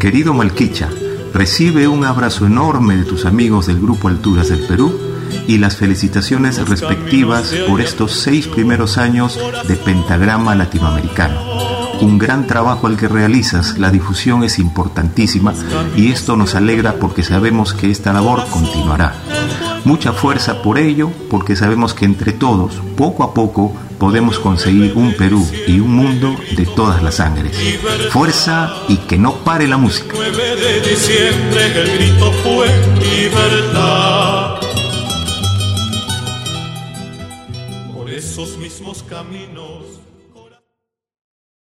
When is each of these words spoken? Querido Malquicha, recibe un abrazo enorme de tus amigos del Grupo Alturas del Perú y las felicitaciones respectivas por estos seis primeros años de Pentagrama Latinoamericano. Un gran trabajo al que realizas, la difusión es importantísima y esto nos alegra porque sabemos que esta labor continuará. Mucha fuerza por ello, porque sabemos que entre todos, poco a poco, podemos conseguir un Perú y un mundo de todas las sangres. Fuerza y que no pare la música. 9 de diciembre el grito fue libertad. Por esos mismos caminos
Querido 0.00 0.34
Malquicha, 0.34 0.90
recibe 1.32 1.88
un 1.88 2.04
abrazo 2.04 2.46
enorme 2.46 2.96
de 2.96 3.04
tus 3.04 3.24
amigos 3.24 3.66
del 3.66 3.80
Grupo 3.80 4.08
Alturas 4.08 4.50
del 4.50 4.60
Perú 4.66 4.98
y 5.48 5.58
las 5.58 5.76
felicitaciones 5.76 6.68
respectivas 6.68 7.54
por 7.66 7.80
estos 7.80 8.12
seis 8.12 8.46
primeros 8.46 8.98
años 8.98 9.38
de 9.66 9.76
Pentagrama 9.76 10.54
Latinoamericano. 10.54 11.40
Un 12.02 12.18
gran 12.18 12.46
trabajo 12.46 12.86
al 12.86 12.96
que 12.98 13.08
realizas, 13.08 13.78
la 13.78 13.90
difusión 13.90 14.44
es 14.44 14.58
importantísima 14.58 15.54
y 15.96 16.12
esto 16.12 16.36
nos 16.36 16.54
alegra 16.54 16.94
porque 16.94 17.22
sabemos 17.22 17.72
que 17.72 17.90
esta 17.90 18.12
labor 18.12 18.44
continuará. 18.50 19.14
Mucha 19.86 20.12
fuerza 20.12 20.62
por 20.62 20.78
ello, 20.78 21.12
porque 21.30 21.54
sabemos 21.54 21.94
que 21.94 22.06
entre 22.06 22.32
todos, 22.32 22.74
poco 22.96 23.22
a 23.22 23.32
poco, 23.32 23.72
podemos 24.00 24.40
conseguir 24.40 24.94
un 24.96 25.14
Perú 25.14 25.48
y 25.68 25.78
un 25.78 25.94
mundo 25.94 26.34
de 26.56 26.66
todas 26.66 27.04
las 27.04 27.14
sangres. 27.14 27.56
Fuerza 28.10 28.74
y 28.88 28.96
que 28.96 29.16
no 29.16 29.36
pare 29.44 29.68
la 29.68 29.76
música. 29.76 30.12
9 30.12 30.56
de 30.56 30.90
diciembre 30.90 31.82
el 31.82 31.98
grito 31.98 32.32
fue 32.42 32.66
libertad. 32.98 34.56
Por 37.94 38.10
esos 38.10 38.58
mismos 38.58 39.04
caminos 39.04 40.00